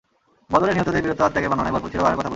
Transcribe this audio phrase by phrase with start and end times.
[0.53, 2.29] বদরে নিহতদের বীরত্ব আর ত্যাগের বর্ণনায় ভরপুর ছিল গানের কথাগুলো।